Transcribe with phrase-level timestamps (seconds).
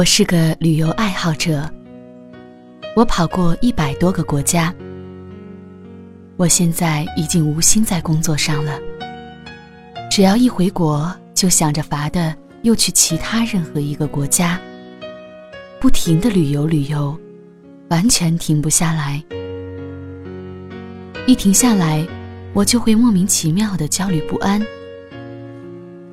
[0.00, 1.70] 我是个旅游爱好者，
[2.96, 4.74] 我跑过一百多个国家。
[6.38, 8.80] 我现在已经无心在工作上了，
[10.10, 14.58] 只要一回国，就想着法的又去其他任何一个国家，
[15.78, 17.14] 不停的旅游旅游，
[17.90, 19.22] 完全停不下来。
[21.26, 22.08] 一停下来，
[22.54, 24.66] 我就会莫名其妙的焦虑不安，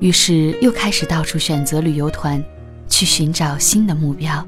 [0.00, 2.44] 于是又开始到处选择旅游团。
[2.88, 4.46] 去寻找新的目标，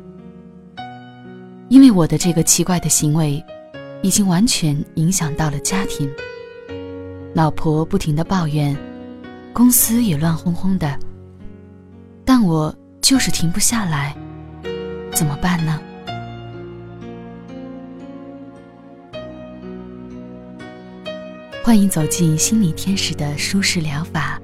[1.68, 3.42] 因为我的这个奇怪的行为，
[4.02, 6.10] 已经完全影响到了家庭。
[7.34, 8.76] 老婆不停的抱怨，
[9.52, 10.98] 公司也乱哄哄的，
[12.24, 14.16] 但我就是停不下来，
[15.12, 15.80] 怎么办呢？
[21.62, 24.40] 欢迎走进心理天使的舒适疗法，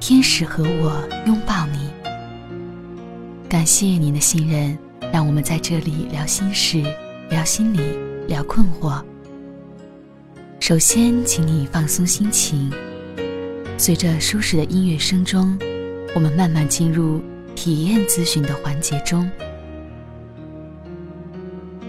[0.00, 1.97] 天使和我拥抱你。
[3.48, 4.78] 感谢您的信任，
[5.10, 6.82] 让我们在这里聊心事、
[7.30, 7.80] 聊心理、
[8.26, 9.02] 聊困惑。
[10.60, 12.70] 首先，请你放松心情，
[13.78, 15.58] 随着舒适的音乐声中，
[16.14, 17.22] 我们慢慢进入
[17.54, 19.30] 体验咨询的环节中。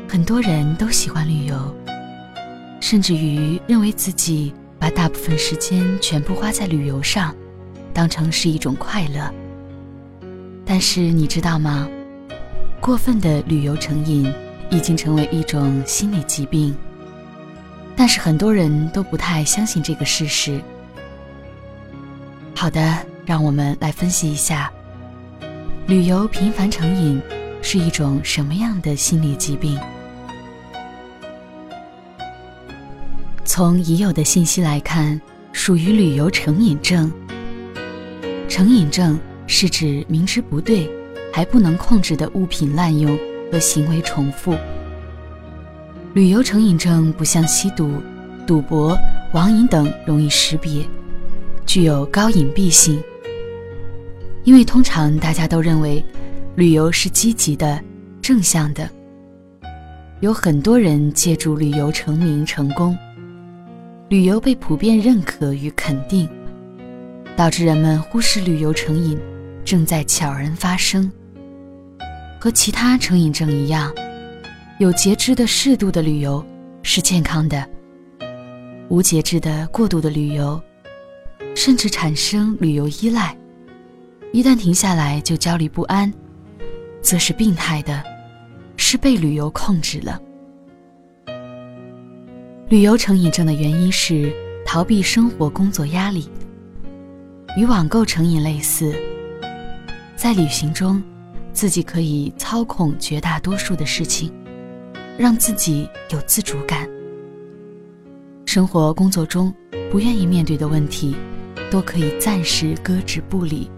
[0.07, 1.75] 很多人都喜欢旅游，
[2.79, 7.35] 甚至于认为自己把大部分时间全部花在旅游上，
[7.93, 9.29] 当成是一种快乐。
[10.69, 11.89] 但是你知道吗？
[12.79, 14.31] 过分的旅游成瘾
[14.69, 16.75] 已经成为一种心理疾病。
[17.95, 20.61] 但是很多人都不太相信这个事实。
[22.55, 24.71] 好的，让我们来分析一下，
[25.87, 27.19] 旅游频繁成瘾
[27.63, 29.75] 是一种什么样的心理疾病。
[33.43, 35.19] 从已有的信息来看，
[35.51, 37.11] 属于旅游成瘾症。
[38.47, 39.19] 成瘾症。
[39.51, 40.87] 是指明知不对
[41.33, 43.17] 还不能控制的物品滥用
[43.51, 44.55] 和行为重复。
[46.13, 47.91] 旅游成瘾症不像吸毒、
[48.45, 48.95] 赌博、
[49.33, 50.85] 网瘾等容易识别，
[51.65, 53.01] 具有高隐蔽性。
[54.43, 56.03] 因为通常大家都认为
[56.55, 57.83] 旅游是积极的、
[58.21, 58.87] 正向的，
[60.19, 62.95] 有很多人借助旅游成名成功，
[64.09, 66.29] 旅游被普遍认可与肯定，
[67.35, 69.19] 导致人们忽视旅游成瘾。
[69.69, 71.11] 正在悄然发生。
[72.41, 73.93] 和其他成瘾症一样，
[74.79, 76.43] 有节制的适度的旅游
[76.81, 77.63] 是健康的；
[78.89, 80.59] 无节制的过度的旅游，
[81.55, 83.37] 甚至产生旅游依赖，
[84.33, 86.11] 一旦停下来就焦虑不安，
[86.99, 88.03] 则是病态的，
[88.75, 90.19] 是被旅游控制了。
[92.69, 94.33] 旅游成瘾症的原因是
[94.65, 96.27] 逃避生活工作压力，
[97.55, 98.95] 与网购成瘾类似。
[100.21, 101.01] 在旅行中，
[101.53, 104.29] 自己可以操控绝大多数的事情，
[105.17, 106.89] 让自己有自主感。
[108.45, 109.53] 生活工作中
[109.89, 111.15] 不愿意面对的问题，
[111.71, 113.71] 都可以暂时搁置不理，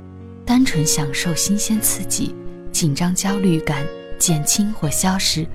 [0.44, 2.34] 单纯享受新鲜刺激，
[2.72, 3.86] 紧张焦虑感
[4.18, 5.46] 减轻或消失。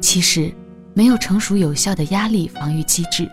[0.00, 0.52] 其实，
[0.94, 3.28] 没有成熟有效的压力防御机制，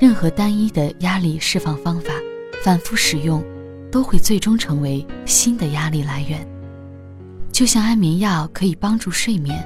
[0.00, 2.14] 任何单一的压力释放方法，
[2.64, 3.44] 反复使用。
[3.92, 6.44] 都会最终成为新的压力来源。
[7.52, 9.62] 就像安眠药可以帮助睡眠，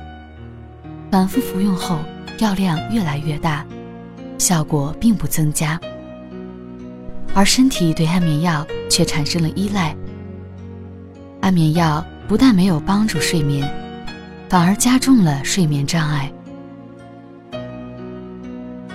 [1.12, 2.00] 反复服用后
[2.40, 3.64] 药量越来越大，
[4.36, 5.80] 效果并不增加，
[7.32, 9.96] 而身体对安眠药却产生了依赖。
[11.40, 13.72] 安眠药不但没有帮助睡眠，
[14.48, 16.32] 反而加重了睡眠障碍。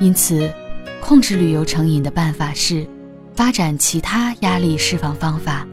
[0.01, 0.51] 因此，
[0.99, 2.85] 控制旅游成瘾的办法是。
[3.41, 5.65] 发展其他压力释放方法，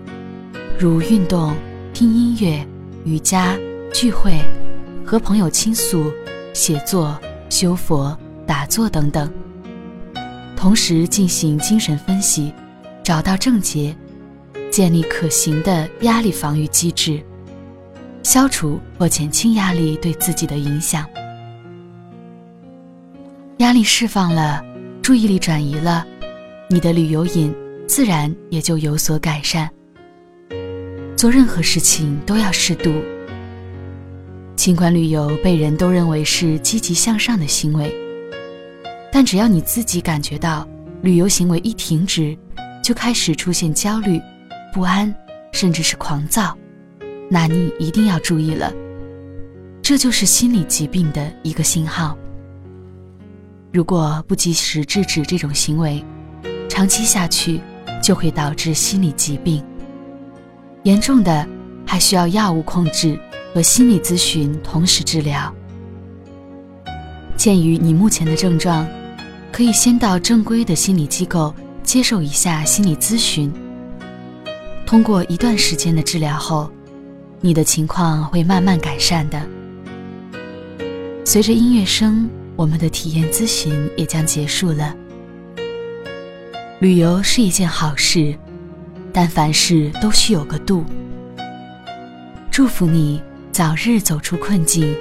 [0.78, 1.54] 如运动、
[1.92, 2.66] 听音乐、
[3.04, 3.54] 瑜伽、
[3.92, 4.40] 聚会、
[5.04, 6.10] 和朋友倾诉、
[6.54, 7.20] 写作、
[7.50, 9.30] 修佛、打坐等等。
[10.56, 12.54] 同时进行精神分析，
[13.04, 13.94] 找到症结，
[14.70, 17.22] 建立可行的压力防御机制，
[18.22, 21.04] 消除或减轻压力对自己的影响。
[23.58, 24.64] 压力释放了，
[25.02, 26.06] 注意力转移了。
[26.70, 27.54] 你的旅游瘾
[27.86, 29.68] 自然也就有所改善。
[31.16, 32.92] 做任何事情都要适度。
[34.54, 37.90] 尽管旅游被人都认为是积极向上的行为，
[39.10, 40.68] 但只要你自己感觉到
[41.00, 42.36] 旅游行为一停止，
[42.82, 44.20] 就开始出现焦虑、
[44.74, 45.12] 不安，
[45.52, 46.54] 甚至是狂躁，
[47.30, 48.70] 那你一定要注意了。
[49.80, 52.14] 这就是心理疾病的一个信号。
[53.72, 56.04] 如果不及时制止这种行为，
[56.68, 57.60] 长期下去，
[58.02, 59.62] 就会导致心理疾病，
[60.84, 61.46] 严重的
[61.86, 63.18] 还需要药物控制
[63.52, 65.52] 和心理咨询同时治疗。
[67.36, 68.86] 鉴于你目前的症状，
[69.50, 73.52] 可以先到正规的心理机构接受一下心理咨询。
[74.86, 76.70] 通过一段时间的治疗后，
[77.40, 79.40] 你的情况会慢慢改善的。
[81.24, 84.94] 随着音乐声，我们的体验咨询也将结束了。
[86.80, 88.32] 旅游是一件好事，
[89.12, 90.84] 但凡事都需有个度。
[92.52, 93.20] 祝福你
[93.50, 94.96] 早日走出困境，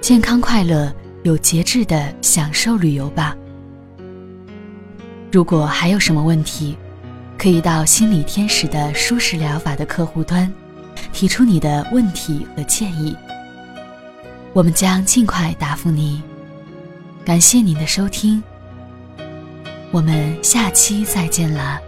[0.00, 0.92] 健康快乐。
[1.24, 3.34] 有节制的享受旅游吧。
[5.32, 6.76] 如果还有什么问题，
[7.38, 10.52] 可以到心理天使的舒适疗法的客户端，
[11.14, 13.16] 提出你的问题和建议，
[14.52, 16.22] 我们将尽快答复你。
[17.24, 18.42] 感谢您的收听，
[19.94, 21.80] 我们下期再见啦。